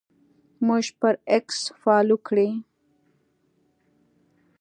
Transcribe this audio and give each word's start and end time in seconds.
موږ 0.67 0.85
پر 0.99 1.13
اکس 1.35 1.59
فالو 1.81 2.17
کړئ 2.27 2.51